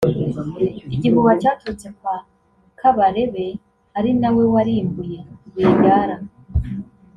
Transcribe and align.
Igihuha 0.95 1.31
cyaturutse 1.41 1.87
kwa 1.97 2.15
Kabarebe 2.79 3.47
ari 3.97 4.11
nawe 4.21 4.43
warimbuye 4.53 5.19
Rwigara 5.47 6.15